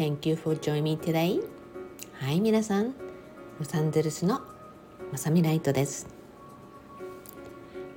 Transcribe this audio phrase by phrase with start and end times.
[0.00, 1.42] Thank you for joining me today.
[2.14, 2.94] はい、皆さん、
[3.58, 4.40] ロサンゼルスの
[5.12, 6.08] まさみライトです。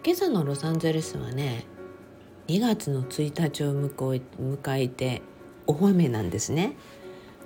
[0.03, 1.66] 今朝のロサンゼルスはね、
[2.49, 5.21] 2月の1日を迎えて
[5.66, 6.76] 大雨なんですね。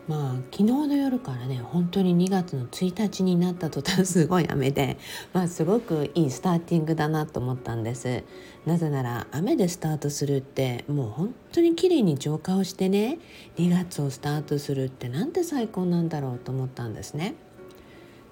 [0.08, 4.98] まあ昨日の夜からね本当に2月の1日になった途端 すごい雨で、
[5.34, 8.24] まあ、すごくいいスターティングだなと思ったんです。
[8.66, 13.20] なぜなら雨でスタートするってもう本当に綺麗に浄化をしてね
[13.57, 17.36] 2月をスタートするってなんて最高なんだろうと思ったんですね。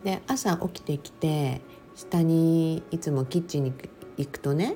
[0.04, 1.62] で朝起きてきて
[1.96, 3.74] 下にいつもキッチンに
[4.18, 4.76] 行くとね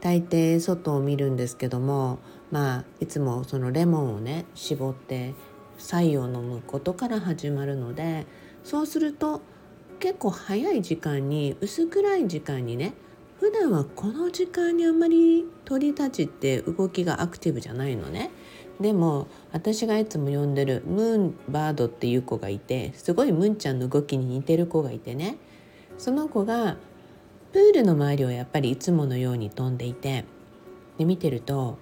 [0.00, 2.18] 大抵外を見るんですけども
[2.50, 5.34] まあいつもそのレモンをね絞って
[5.78, 8.26] 白湯を飲むことから始まるので
[8.64, 9.40] そうすると
[10.00, 12.94] 結構早い時間に薄暗い時間にね
[13.40, 18.30] 普段はこの時間にあんまり鳥たちって動きがアクティブじゃないのね。
[18.80, 25.36] でも私がいつも呼んでるムーンバードっていう子がいてすごいムンちゃんの動きに似てる子がいてね
[25.98, 26.76] その子が
[27.52, 30.24] プールの周りをやっぱりいつものように飛んでいて
[30.96, 31.76] で見てると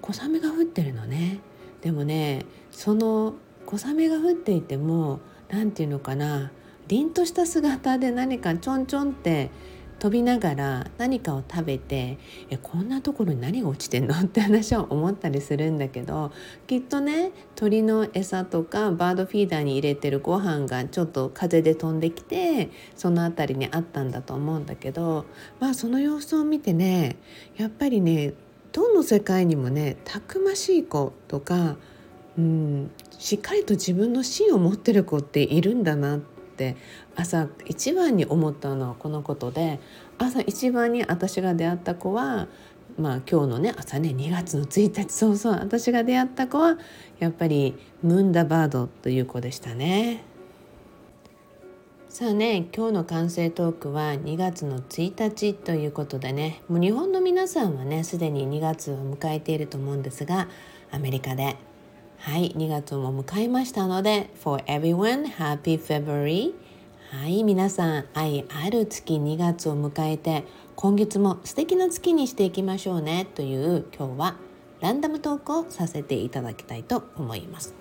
[0.00, 1.40] 小雨が降ってるのね。
[1.82, 3.34] でもねその
[3.66, 6.52] 小雨が降っていても何て言うのかな
[6.88, 9.50] 凛とした姿で何かちょんちょんって
[9.98, 12.18] 飛びながら何かを食べて
[12.50, 16.30] えこんなところに何が落ちてんのって話を思ったりするんだけど
[16.66, 25.26] きっとね鳥の餌とかバードフィーダーに入れてるご飯がちょっと風で飛んできてその辺りにあったんだと思うんだけど
[25.58, 27.16] まあその様子を見てね
[27.56, 28.34] やっぱりね
[28.72, 31.76] どの世界にもねたくましい子とか、
[32.36, 36.76] うん、しっかりと自分の芯を持ってる子っているんだなって
[37.16, 39.80] 朝一番に思ったのはこのことで
[40.18, 42.48] 朝一番に私が出会った子は
[42.98, 46.78] まあ今日のね朝ね2月の1日そうそう私が出会った子は
[47.18, 50.24] やっぱりムンダバードという子でしたね。
[52.18, 60.48] さあね今日の完成トークは2月の1日ということでねもう日本の皆さんはねすでに2月を迎えていると思うんですが
[60.90, 61.56] アメリカで
[62.18, 66.54] はい2月も迎えましたので For everyone happy February
[67.12, 70.42] はい皆さん愛ある月2月を迎えて
[70.74, 74.36] 今月も素敵な月にしていきましょうねという今日は
[74.80, 77.77] ランダムトークをさせていただきたいと思います。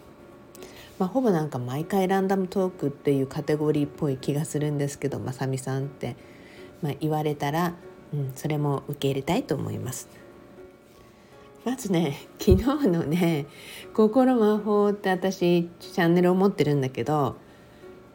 [0.99, 6.15] まあ、ほぼなんか毎回ランダムトークっていうカテゴリーっぽい気がするんですけどまさみさんって、
[6.81, 7.75] まあ、言われたら、
[8.13, 10.09] うん、それも受け入れたいと思います。
[11.67, 13.45] まずね 昨日のね
[13.93, 17.35] 「心魔法」って私チャンネルを持ってるんだけど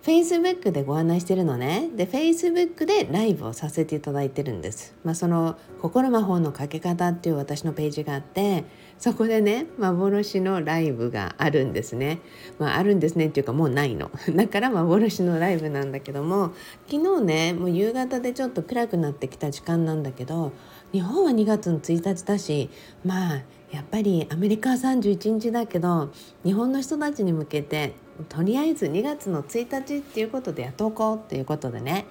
[0.03, 1.91] Facebook でご案内してるのね。
[1.94, 8.64] で Facebook でライブをさせていただいてるんです、まあ、その「心魔法のかけ方」っていう私のページがあって
[9.03, 12.21] そこでね幻のライブがあるんですね、
[12.61, 16.53] まあ、あるんですねっていうかもうないの だから幻のライブなんだけども
[16.89, 20.53] 昨日ねもう夕方でちょっと暗くなってきた時間なんだけど
[20.93, 22.71] 日本は2月の1日だし
[23.05, 23.43] まあ
[23.73, 26.12] やっぱりアメリカは31日だけど
[26.45, 27.95] 日本の人たちに向けて
[28.29, 32.07] とりあえず2月の1日っていうことでやっておこうっていうことでね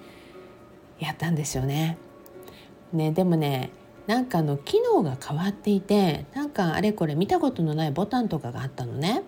[0.98, 1.96] やったんですよね。
[2.92, 3.70] ねでもね
[4.06, 9.22] なんかの機能が変わっていてなんかあれこれ見たことのないボタンとかがあったのね。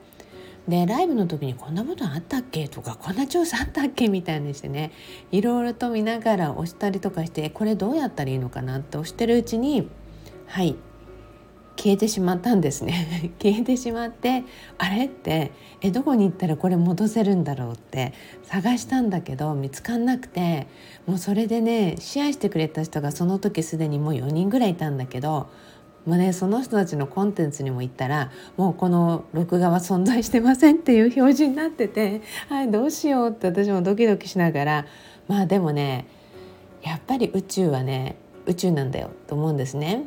[0.69, 4.93] でライブの時にこんなボタンあったっけとかこんな調査あったっけみたいにしてね
[5.31, 9.91] いろいろと見ながら押したりとかしてこれどうやったらいいのかなって押してるうちに
[10.47, 10.75] はい
[11.77, 14.45] 消えてしまったんですね 消えてしまって
[14.79, 18.13] あれってえどこに行ったらこれ戻せるんだろうって
[18.45, 20.67] 探したんだけど見つかんなくて
[21.07, 25.49] もうそれでねシェアしてくれた人がその時すでにもう4人ぐらいいたんだけど
[26.07, 34.87] もうねその人たちのコンテンツにも行ったらもうこの録画は存在してませんっていう表示になっててはいどうしようって私もドキドキしながら
[35.29, 36.07] まあでもね
[36.83, 40.05] やっぱり宇宙はね宇宙なんだよと思うんですね。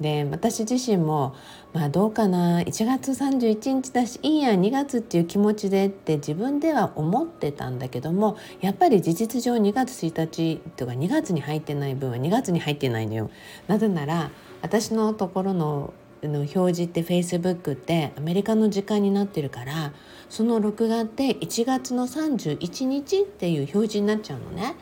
[0.00, 1.34] で私自身も
[1.72, 13.30] まあどうかな1月31日だしいいや2月っていう気持ちでって自分では思ってたんだけどもやっぱり事実上2月1日とか2月に入ってない分は2月に入ってないのよ。
[13.68, 14.30] なぜなら
[14.62, 15.94] 私のところの
[16.28, 19.92] の表示って Facebook ってアメリカの時間になってるから
[20.28, 24.74] その録画って1月の31日っていう表示になっちゃうのね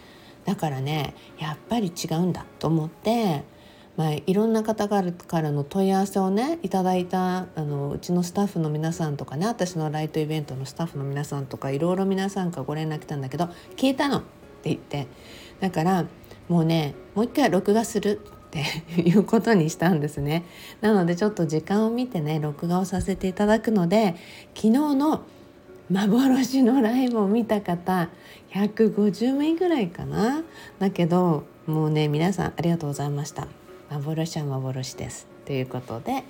[0.45, 3.45] だからねやっぱり違うんだと思って
[3.97, 14.21] まあ、いろんな方からの問い合わせをねいただいたあのうちのスタッフの皆さんとかね私のライトイベントのスタッフの皆さんとかいろいろ皆さんからご連絡来たんだけど「消えたの」っ
[14.63, 15.07] て言って
[15.61, 16.07] だから
[16.49, 18.65] もうねもう一回録画するって
[19.01, 20.45] いうことにしたんですね。
[20.81, 24.15] なのでちょっと時間を見てね録画をさせていただくので
[24.55, 25.23] 昨日の
[25.91, 28.09] 幻のライブを見た方
[28.53, 30.43] 150名ぐらいかな。
[30.79, 33.62] だけどもうね皆さんありがとうございました。
[33.95, 36.25] 幻は幻ですということで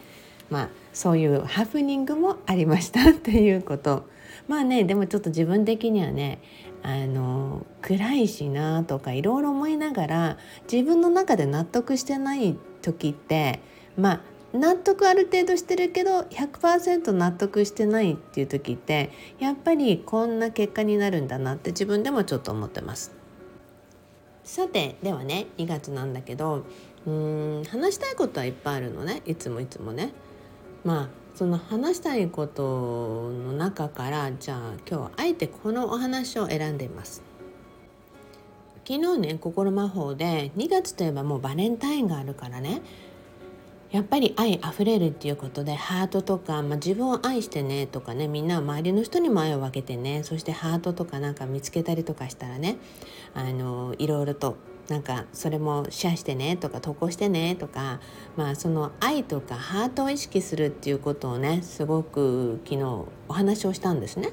[0.51, 4.07] まあそういうハプニングもありましたっていうこと
[4.49, 6.41] まあねでもちょっと自分的にはね
[6.83, 10.39] あの暗いしなとかいろいろ思いながら
[10.71, 13.61] 自分の中で納得してない時って
[13.97, 14.21] まあ
[14.53, 23.13] 納得ある程度してるけど100%納得してないっていう時ってやっぱりこんな結果になるんだなって自分でもちょっと思ってます。
[24.45, 26.67] さてではね2月なんだけど
[27.07, 30.13] うーん話したいことはいっぱいあるのねいつもいつもね。
[30.85, 37.23] まあその話したいことの中からじゃあ今日はあえてこのお話を選んでいます。
[38.85, 42.83] 昨日ね心魔法で2月といえばもうバレンタインがあるからね
[43.93, 52.79] やっぱり愛あふれるっていうことでハートとか、まあ、自分を愛してねとかねみんな周りの人にも愛を分けてねそしてハートとかなんか見つけたりとかしたらね
[53.35, 54.57] あのいろいろと
[54.89, 58.01] なんかそれもシェアしてねとか投稿してねとか
[58.37, 62.83] まあその愛とかハートを意識するっていうことをねすごく昨日
[63.29, 64.31] お話をしたんですね。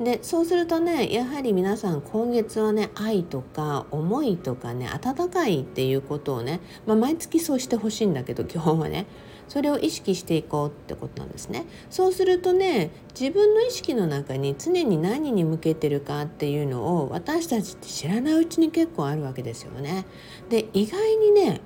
[0.00, 9.06] でそうするとねやはり皆さん今月はね愛とか思いとかね温かいっていうことをね、まあ、毎月そうしてほしいんだけど基本はね
[9.52, 11.66] それを意識していこうってことなんですね。
[11.90, 20.06] そうするとね自分の意識の中に常に何に向けてるかっていうのを私たちって知らないうちに結構あるわけですよね。
[20.48, 21.60] で意外にね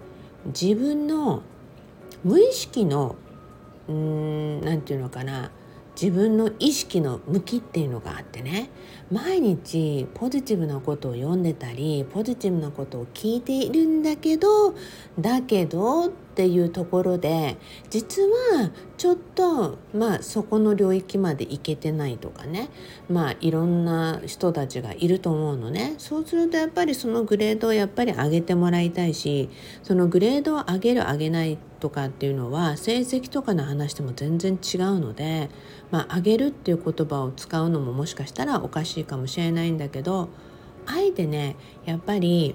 [0.47, 1.43] 自分の
[2.25, 3.15] 無意識の
[3.87, 5.53] うーん何て言うのかな
[5.95, 8.69] 自分の意識の向きっていうのがあってね
[9.13, 14.75] 毎日ポジティブなことを読んでたりポジティブなことを聞いているんだけど
[15.21, 17.57] だけどっていうところで
[17.89, 22.69] 実はちょっとまあそこの領域まで行けてないとかね。
[23.09, 25.95] まあいろんな人たちがいると思うのね。
[25.97, 29.49] そうするとやっぱりそのグレードをやっぱり上げてもらいたいし
[29.83, 35.49] そのグレードを上げる上げないとかっていうのは成績とかの話でも全然違うので、
[35.91, 40.29] まあ、上げるっていう言葉を使うのももしかしたらおかしいかもしれないんだけど
[40.87, 42.55] あえてねやっぱり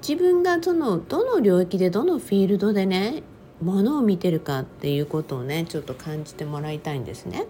[0.00, 3.22] 自分がそのどの領域でどのフィールドでね
[3.60, 7.46] ものを見てるかっていうことをねちょっと感じてもらいたいんですね。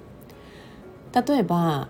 [1.12, 1.88] 例えば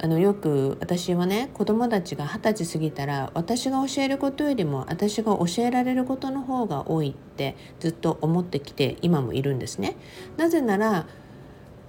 [0.00, 9.96] あのよく私はね子供たちが二十歳過ぎたら私が教えることよりも私が教えられることの方が多いってずっと思ってきて今もいるんですね。
[10.36, 11.06] なぜなら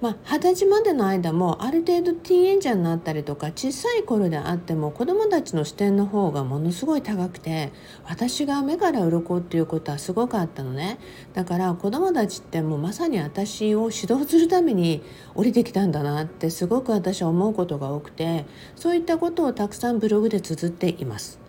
[0.02, 7.74] まあ、二十歳までの間もある程度ティーンエンジャーになったりとか小さい頃であっても子どもたちの視点の方がものすごい高くて
[8.06, 11.00] 私が目から鱗っていうことはすごくあったのね
[11.34, 15.04] だから子どもたちってもうまさに私を指導するために
[15.36, 18.46] 降りてきたんだなってすごく私は思うことが多くて
[18.78, 21.40] そういったことをたくさんブログで綴っています。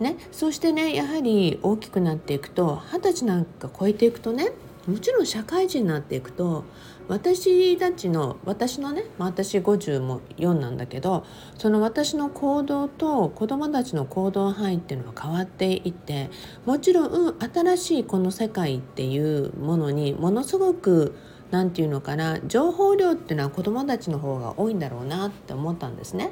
[0.00, 4.52] ね、そしてねやはり大きくなっていくと二十歳なんか超えていくとね
[4.86, 6.64] もちろん社会人になっていくと
[7.08, 11.24] 私たちの私のね、まあ、私50も4なんだけど
[11.56, 16.30] その私の行動と子どもたちの行動範囲っていうのは変わっていって
[16.64, 21.16] もちろん、新しいこの世界っていうものにものすごく
[21.50, 26.30] 何て言うのかな情報量っていうのは子どもたちの方が多いんだろうなって思ったんですね。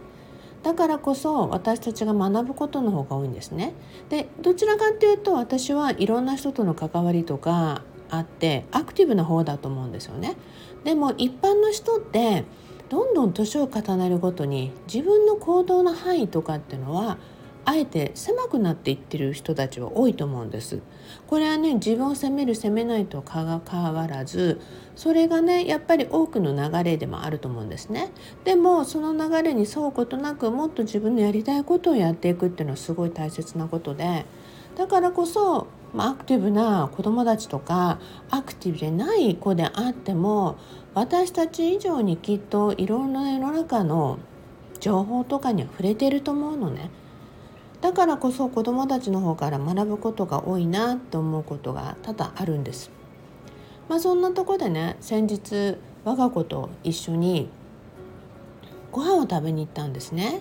[0.64, 3.74] だからこそ私たちが学ぶことの方が多いんですね。
[4.08, 7.82] でどちらかっていうと私はいろんな人との関わりとか
[8.16, 10.36] あってアクティブな方だと思うんですよね。
[10.84, 12.44] でも一般の人って
[12.88, 17.18] どんどん年を重ねるごとに自分の行動の範囲とかっていうのは
[17.66, 20.80] あえて狭くなっていってる人たちは多いと思うんです。
[21.26, 24.60] これはね自分を責める責めないとかかわらず
[24.96, 28.10] それがねやっぱり多くの流れでもあると思うんですね。
[28.44, 34.26] でもその流れに沿うことなくもっと自分のやりたいことをやっていくっていうのはすごい大切なことで
[34.76, 37.98] だからこそまアクティブな子どもたちとか
[38.28, 40.58] アクティブでない子であっても
[40.92, 44.18] 私たち以上にきっといろんな世の中の
[44.80, 46.90] 情報とかには触れてると思うのね。
[47.80, 52.90] だからこそ子どもたちの方から学ぶことが多いなと思うことが多々あるんです。
[53.88, 57.50] まあ、そんなとこでね先日我が子と一緒に
[58.94, 60.40] ご飯を食べに行ったんですね。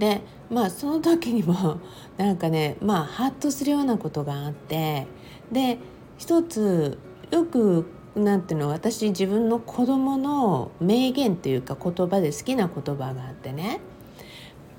[0.00, 1.78] でまあその時にも
[2.18, 5.06] なんかねまあハッとするようなことがあって
[5.52, 5.78] で
[6.18, 6.98] 一つ
[7.30, 13.80] よくなんていうの私自分の子供の名言というか言葉で好きな言葉があってね、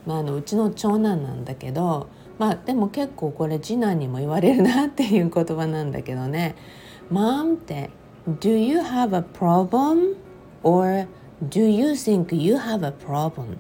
[0.06, 6.56] まあ、あのうちの長男なんだけどまあでも結構これ次男にも言われるなっていう言葉なんだけどね
[7.10, 7.90] 「Mom」って
[8.42, 10.18] 「Do you have a problem
[10.62, 11.08] or
[11.50, 13.54] Do you think you have a problem?
[13.54, 13.58] っ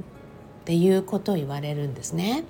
[0.65, 2.43] ていうことを言われるんですね。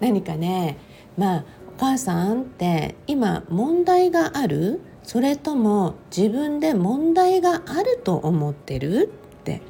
[0.00, 0.78] 何かね
[1.16, 1.44] まあ
[1.76, 4.80] お母さんって今問題がある？
[5.02, 9.10] それとも自分で問題があると思ってる？
[9.40, 9.62] って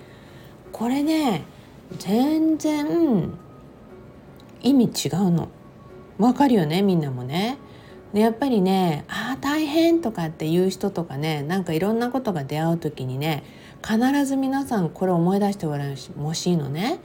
[0.72, 1.44] これね
[1.98, 3.30] 全然
[4.62, 5.48] 意味違うの。
[6.18, 7.58] わかるよねみんなもね。
[8.12, 13.44] でやっぱりね「ああ大変」とかっていう人とかねなんかいろんなことが出会う時にね
[13.82, 16.98] 必ず皆さんこれ思い出してほしいのね。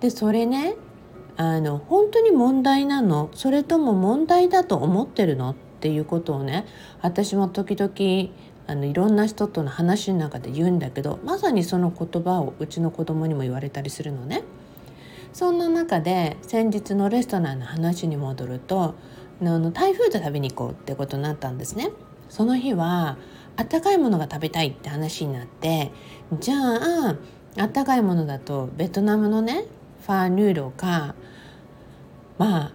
[0.00, 0.76] でそれね
[1.36, 3.30] あの本当に問題なの？
[3.34, 5.50] それとも問題だと思ってるの？
[5.50, 6.66] っていうことをね
[7.02, 8.32] 私も時々
[8.66, 14.42] あのいろんな人との話の中で言うんだけどまさにその言葉をうちの子供にも言われたりするのね。
[15.32, 18.94] そんな中で先日のレストランの話に戻ると
[19.42, 21.90] あの台風で食べに行こうってことになったんですね。
[22.30, 23.18] その日は
[23.56, 25.90] あったかいものが食べたいって話になって
[26.38, 27.16] じゃあ
[27.58, 29.64] あったかいものだとベトナムのね
[30.04, 31.14] ファーヌードか
[32.38, 32.72] まあ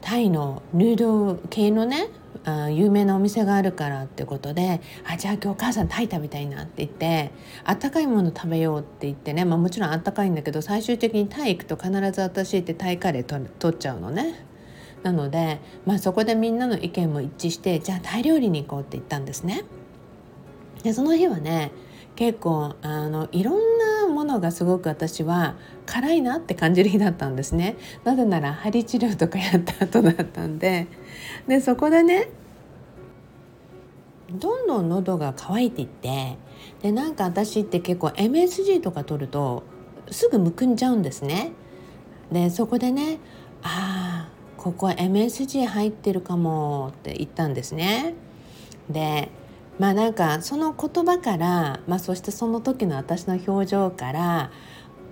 [0.00, 2.08] タイのヌード系のね
[2.44, 7.30] あ有名なお店があるからってことで「あじゃあ今日お母さんタイ食べたいな」って言って
[7.64, 14.46] あったかいもの食べようって言ってね、まあ、もちろんあったかいんだけど最終的にタイ行くと必ず私ってタイカレーと取っちゃうのね。
[15.02, 19.62] なので、まあ、そこでみんなの意見も一致してじゃあタイ料理に行こうって言ったんですね。
[20.82, 21.72] でその日はね
[22.16, 25.56] 結構あのいろんなものがすごく私は
[25.86, 27.76] 辛いなって感じる日だったんですね。
[28.04, 30.86] なぜなら針治療とかやった後だったんで。
[31.46, 32.28] でそこでね
[34.30, 36.36] どんどん喉が渇いていって
[36.82, 39.64] でなんか私って結構 MSG とか取ると
[40.10, 41.52] すぐむくんじゃうんですね。
[42.30, 43.18] でそこでね
[43.62, 48.14] ああここ MSG 入ってるかもって言ったんですね。
[48.88, 49.30] で
[49.78, 54.50] まあなんかその言葉から、まあ、そしてその時の私の表情から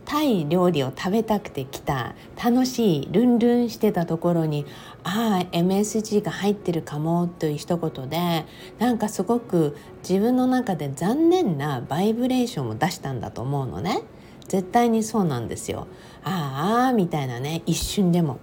[0.05, 4.65] タイ料理を食べたくて来た楽しいルンルンしてたところに
[5.05, 8.47] ああ MSG が入ってるかもという一言で
[8.79, 9.77] なんかすごく
[10.09, 14.03] 自分の中で残念なバイブレーションを出したんだと思うのね。
[14.49, 15.87] 絶対にそうなんですよ。
[16.25, 17.63] ああみたいなね。
[17.67, 18.39] 一瞬でも。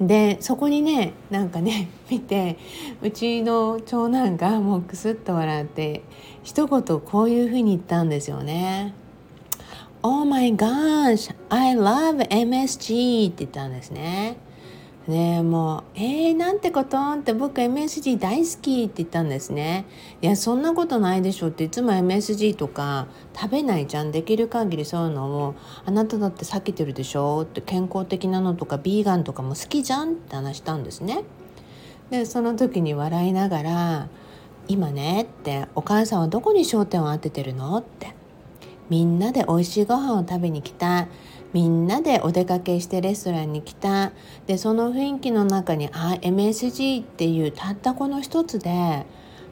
[0.00, 2.58] でそこにねなんかね 見て
[3.02, 6.02] うちの長男がもうクスッと笑って
[6.42, 8.94] 一言こういうふうに言ったんですよね。
[10.02, 14.36] Oh my gosh, I love MSG って言ったんですね。
[15.08, 19.84] ねもう「えー、なんてこと?」って僕 MSG 大好きって言ったんですね。
[20.22, 23.06] いやそんなことないでしょっていつも MSG とか
[23.38, 31.24] 食べないじゃんできる限りそういうのをあなただって避けてるでしょって健康的なのとかビーガンとかも好きじゃんって話したんですね。
[32.10, 34.08] でその時に笑いながら
[34.68, 38.14] 「今ね」って「お母さんはどこに焦点を当ててるの?」って
[38.88, 41.08] 「みんなで美味しいご飯を食べに来た」
[41.54, 44.10] みんなでお出かけしてレストランに来た。
[44.46, 49.06] でその雰囲気の中にあ MSG っていうたったこの一つで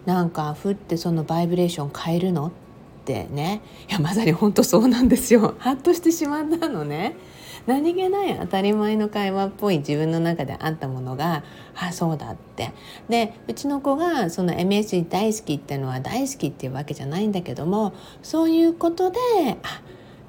[0.05, 2.51] なんかふってそのバイブレーション変えるのっ
[3.05, 3.63] てね。
[3.89, 5.55] いやまさに本当そうなんですよ。
[5.59, 7.15] ハッとしてしまったのね。
[7.67, 11.45] 何気ない当たり前の会話っぽい自分の中であったものが
[11.77, 12.73] あそうだって。
[13.09, 17.93] でうちの子がその MSG 大好きってのは大好きっていうわけじゃないんだけども
[18.25, 19.19] そういうことで
[19.63, 19.83] あ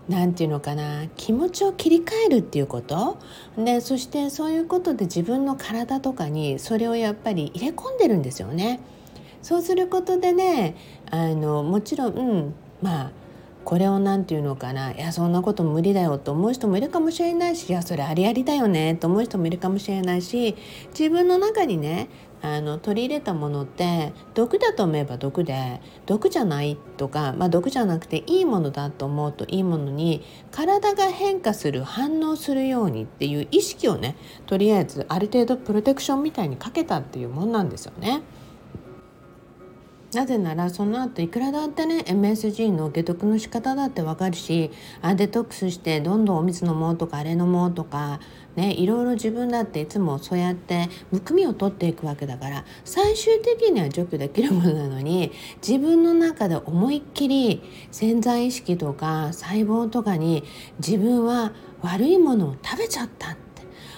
[0.10, 3.18] 何て言うのかな気持ちを切り替えるっていうこと？
[3.58, 8.82] でそしてそういうことで自分の体とかにそれをやっぱり入れ込んでるんですよね。
[9.42, 10.76] そうすることでね
[11.10, 13.12] あのもちろん、うん、まあ
[13.66, 20.56] これを何て言うのかないやそんなこと無理だよと思う人もいるかもしれないしいやそれありありだよねと思う人もいるかもしれないし
[20.98, 22.10] 自分の中にね
[22.44, 30.22] あの取り入れたものって毒だと思えば毒で毒じゃないとか、まあ、毒じゃなくていいものだと思うといいものに
[30.52, 38.22] 体が変化する反応するようにっていう意識をねとりあえずある程度プロテクションみたいにかけたっていうもんなんですよね。
[40.16, 48.20] なぜならその後いくらだってね MSG の解毒の仕方だってわかるしあデトックスしてどんどんお水飲もうとかあれ飲もうとか
[48.56, 55.32] ねいろいろ自分だっていつもそうやってむくみを取っていくわけだから最終的には除去できるものなのに
[55.66, 60.44] 自分の中で思いっきり潜在意識とか細胞とかに
[60.80, 63.36] 自分は悪いものを食べちゃった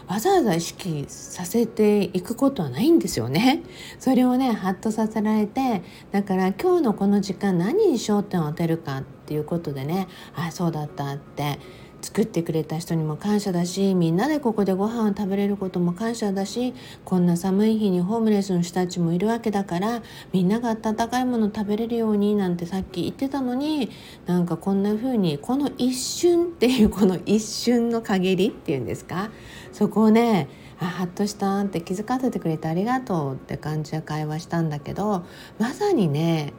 [0.08, 3.64] わざわざ意識させていくことはないんですよね。
[4.00, 5.82] それをねハッとさせられて
[6.12, 11.60] だから今日のこの時間何に焦点を当てるかっていうことでねあそうだったって
[12.06, 23.90] 作ってくれた人にも感謝だしみんなでここでご飯を食べれることも感謝だしこんな寒い日にホームレスの人たちもいるわけだからみんなが温かいもの食べれるようになんてさっき言ってたのに
[24.28, 29.32] なんかこんな風にこの一瞬っていうこの一瞬の限りっていうんですか
[29.76, 30.48] そこをね
[30.80, 35.26] あハッとしたって気づかせてくれてありがとうって感じで会話したんだけど
[35.60, 36.54] まさにね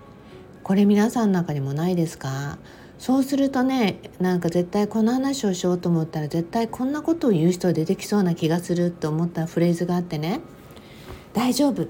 [0.62, 2.58] これ皆さんの中にもないですか？
[2.98, 10.40] そうするとねなんか絶対この話をしようと思ったら絶対こんなことを言う人出てきそうな気がするって思ったフレーズがあってね
[11.32, 11.88] 「大丈夫。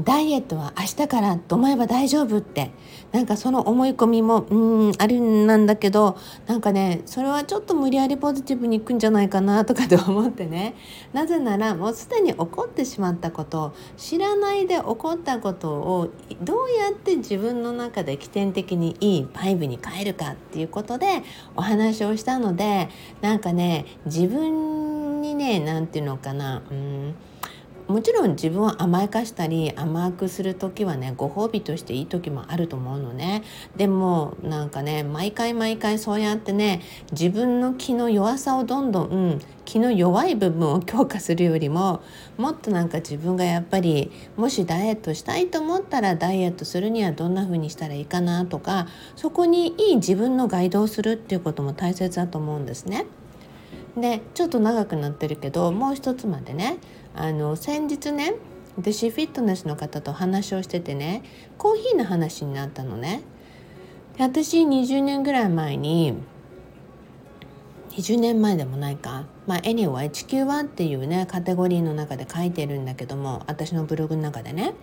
[0.00, 2.70] ダイエットは明日からと思えば大丈夫って。
[3.12, 10.74] なんかその思い込みもうんあるんだけどなんかねそれはちょっと無理やりポジティブにいくんじゃないかなとかと思ってね。
[11.12, 16.10] なぜならもうすでに起こってしまったこと知らないで起こったことを
[16.42, 21.22] どうやって自分の中で起点的にいいバイブに変えるかっていうことで
[21.56, 22.90] お話をしたので
[23.22, 27.14] なんかね自分にね何て言うのかなうん
[27.88, 33.42] もちろん自分を甘やかしたり甘くする時はねご褒美としていい時もあると思うのね
[33.76, 42.02] でもなんかね毎回毎回そうやってね自分の気の弱さをどんどん、気の弱い部分を強化するよりも
[42.36, 53.06] もっとなんか自分がやっぱりもしダイエットしたいと思ったらダイエットするにはどんな風にしたらいいかなとかそこにいい自分のガイドをするっていうことも大切だと思うんですね。
[54.00, 56.78] でちょっと長くなってるけどもう一つまでね
[57.20, 58.34] あの先日ね
[58.76, 61.24] 私フィットネスの方と話をしててね
[61.58, 63.22] コーヒーの話になったのね。
[64.20, 66.14] 私20年ぐらい前に
[67.98, 74.74] 20年前でもないかまあ anyway 地球はっていうねカテゴリーの中で書いてるんだけども私のブログの中でね。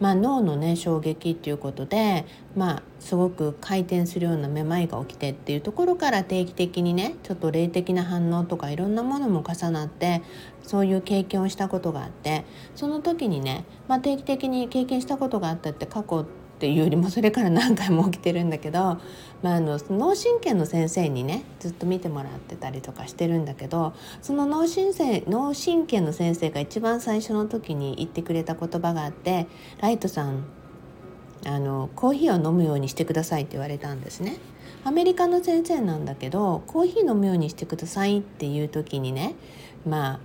[0.00, 2.24] まあ、脳のね衝撃っていうことで、
[2.54, 10.22] まあ、すごく回転するようなめまいが起きてっていうところから定期的にねちょっと霊的な反応とかいろんなものも重なって
[10.62, 12.44] そういう経験をしたことがあって
[12.76, 18.98] その時にね、まあ、定期的に経験したことがあったって過去っていうよりもそれから何回も起きてるんだけど、
[19.42, 29.46] まあ、あの脳神経の先生にねずっと見てもらってたりとかしてるんだけどその脳神経脳神経の先生が一番最初の時に言ってくれた言葉があって
[29.80, 30.44] 「ライトさん
[31.46, 34.38] あのコーヒーを飲むようにしてください」って言われたんですね。
[34.84, 39.34] アメリカの先生なんだけどコーヒー飲むようにしてくださいっていう時にね
[39.86, 40.20] まあ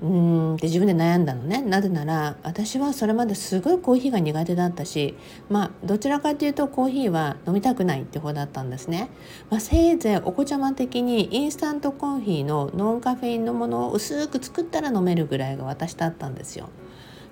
[0.00, 1.60] うんって自分で悩んだのね。
[1.60, 5.16] なぜなら私はそれまですごいコーヒーが苦手だったし
[5.48, 9.10] まあどちらかというとコーヒーは飲みたくないって方だったんですね、
[9.50, 16.68] まあ、せいぜいお子ちゃま的にインスタントコーヒーのノンカフェインのものを薄く作ったら飲めるぐらいが私だったんですよ。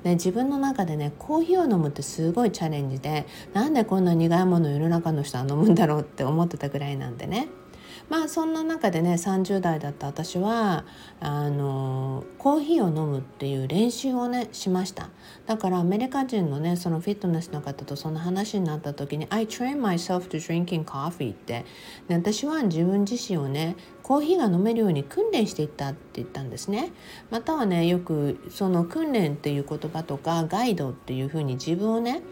[0.03, 7.49] で自分の中でねコーヒーを飲むってすごいチャレンジでなんでこんな苦いものを世の中の人は飲むんだろうって思ってたぐらいなんでね。
[8.09, 10.85] まあそんな中でね30代だった私は
[11.21, 15.11] あのコーヒーを飲むっていう練習をねしました。
[15.47, 21.65] だからアメリカ人のねそのフィットネスの方とその話になった時に「I train myself to drinking coffee」って
[22.09, 26.93] ね私は自分自身をねコーヒーが飲めるように訓練していったって言ったんですね
[27.29, 32.23] またはねよくその訓練っていう言葉とかガイドっていうふうに自分をね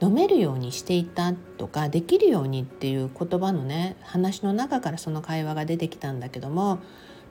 [0.00, 6.78] 飲めるようにしていたとかできるようにっていう言葉のね話の中からその会話が出てきたんだけども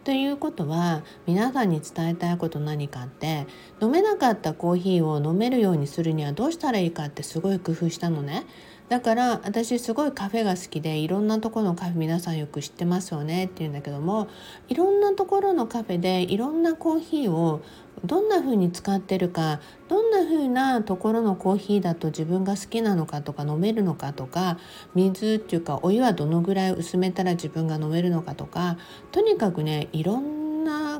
[0.04, 3.48] ということは皆さんに伝えたいこと何かって
[3.82, 8.46] 飲めなかったコーヒーを飲めるようにするにはどうしたらいいかってすごい工夫したのね。
[8.90, 14.30] だから私すごいカフェが好きでいろんなところのカフェ皆さんよく知ってますよねって言うんだけども
[14.70, 17.62] いろんなところのカフェでいろんなコーヒーを
[18.06, 24.58] どんな風に使ってるかどんな風なところのコーヒーだと自分が好きなのかとか飲めるのかとか
[24.96, 28.78] 水っていうかお湯はどのぐらい薄めたら自分が飲めるのかとか
[29.12, 30.37] とにかくねいろんな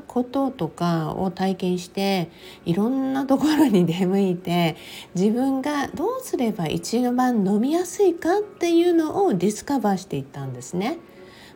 [0.08, 2.30] こととかを体験して
[2.64, 4.76] いろんなところに出向いて
[5.14, 10.98] 自分がどうすれば一番飲みやすいかっていうのをディスカバーしていったんですね。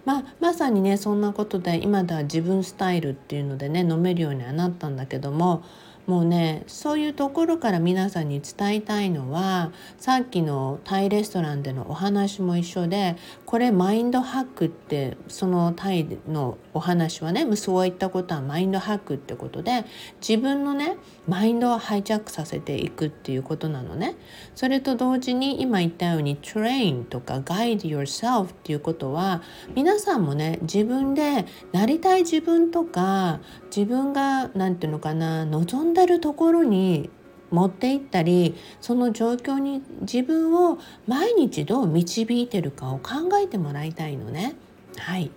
[0.05, 5.63] まあ、まさにねそんなことで今では自分スタイルっていうのでね飲めるようにはなったんだけども
[6.07, 19.85] もうねそういうところから皆さんに伝えたいのはさっきのタイレストランでのお話も一緒でこれマインドハックってそのタイのお話はねそういったことはマインドハックってことで
[20.27, 20.97] 自分のね
[21.29, 24.17] マインドをハイジャックさせていくっていうことなのね。
[24.57, 29.43] それと同時に今言ったように train とか guide yourself っていうことは
[29.75, 33.41] 皆さんもね自分でなりたい自分とか
[33.75, 37.11] 自分が何て言うのかな望んでるところに
[37.51, 44.55] 持っていったりその状況に自分を毎日どう導いてるかを考えてもらいたいのね。
[44.97, 45.31] はい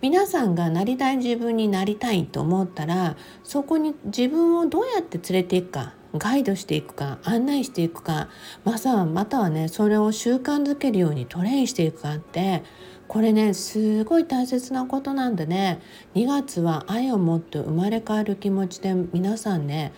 [0.00, 8.28] 皆さんがなりたい自分になりたいと思ったらそこに自分をどうやって連れていくかガイドしていくか案内していくか
[8.64, 12.64] またまたはねそれを習慣づけるようにトレインしていくかって
[13.12, 15.82] これねすごい大切なことなんでね。
[16.14, 19.92] 2月は愛を持って生まれ変わる気持ちで皆さんね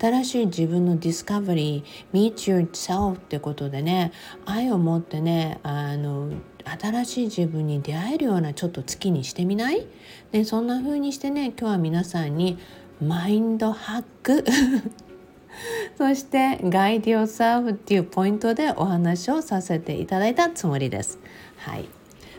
[0.00, 4.10] 新しい自分のディスカバリー Meet yourself ってことでね
[4.46, 6.32] 愛を持ってねあの
[6.64, 9.86] 新しい自分に出会えるようなちょっと月にしてみない？
[10.32, 12.58] でそんな風にしてね今日は皆さんに
[13.00, 14.44] マインドハック。
[15.96, 21.20] そして「ガイディオサーフ」っていうポイントでお話をさせていただいたつもりです。
[21.58, 21.95] はい。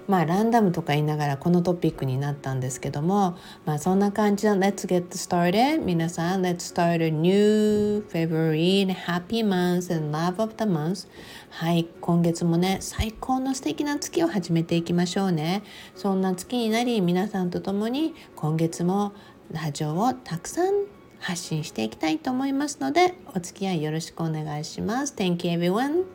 [0.07, 5.83] まあランダムとか言いながらこのトピックになったんですけどもまあそんな感じで Let's get started.
[5.83, 11.07] 皆さん Let's start a new February and happy month and love of the month.
[11.49, 15.63] はい今月もね最高の素敵な月を始めていきましょうね。
[15.95, 19.13] そんな月になり皆さんと共に今月も
[19.51, 20.73] ラジオをたくさん
[21.19, 25.13] 発信していきたいと思いますのでお付き合いよろしくお願いします。
[25.15, 26.05] Thank you everyone.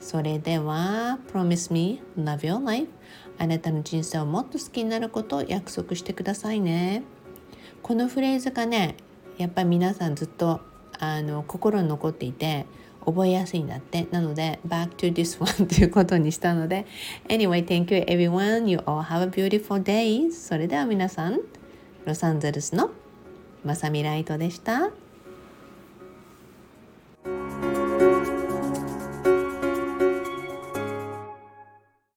[0.00, 2.86] それでは Promise me love your life.
[3.38, 7.02] あなたの人生をもっと好きになることを約束してくださいね。
[7.82, 8.96] このフレーズがね
[9.38, 10.60] やっぱり皆さんずっと
[10.98, 12.66] あの心に残っていて
[13.04, 14.06] 覚えやすいんだって。
[14.10, 16.86] なので back to this one ということにしたので。
[17.28, 18.68] Anyway thank you everyone.
[18.68, 20.32] You all have a beautiful day.
[20.32, 21.40] それでは皆さん
[22.04, 22.90] ロサンゼルスの
[23.64, 24.90] まさみライトでした。